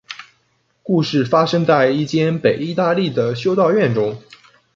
[0.81, 4.17] 故事发生在一间北意大利的修道院中。